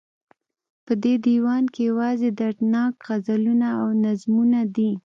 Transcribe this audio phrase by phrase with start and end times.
[0.85, 4.91] په دې ديوان کې يوازې دردناک غزلونه او نظمونه دي